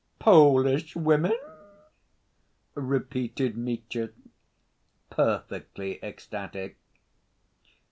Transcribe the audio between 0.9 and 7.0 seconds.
women?" repeated Mitya, perfectly ecstatic.